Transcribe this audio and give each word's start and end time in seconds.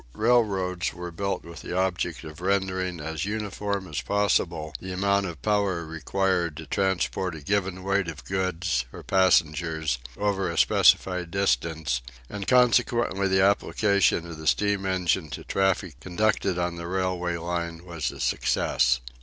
Railroads 0.13 0.95
were 0.95 1.11
built 1.11 1.43
with 1.45 1.61
the 1.61 1.77
object 1.77 2.23
of 2.23 2.41
rendering 2.41 2.99
as 2.99 3.23
uniform 3.23 3.87
as 3.87 4.01
possible 4.01 4.73
the 4.79 4.91
amount 4.91 5.27
of 5.27 5.39
power 5.43 5.85
required 5.85 6.57
to 6.57 6.65
transport 6.65 7.35
a 7.35 7.39
given 7.39 7.83
weight 7.83 8.07
of 8.07 8.25
goods 8.25 8.85
or 8.91 9.03
passengers 9.03 9.99
over 10.17 10.49
a 10.49 10.57
specified 10.57 11.29
distance; 11.29 12.01
and 12.31 12.47
consequently 12.47 13.27
the 13.27 13.43
application 13.43 14.25
of 14.25 14.39
the 14.39 14.47
steam 14.47 14.87
engine 14.87 15.29
to 15.29 15.43
traffic 15.43 15.99
conducted 15.99 16.57
on 16.57 16.77
the 16.77 16.87
railway 16.87 17.37
line 17.37 17.85
was 17.85 18.09
a 18.09 18.19
success. 18.19 19.01